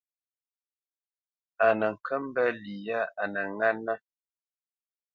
[1.65, 3.97] A nə kə́ mbə́ lí yâ a nə ŋánə́.